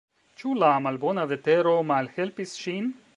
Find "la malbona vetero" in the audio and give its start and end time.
0.61-1.75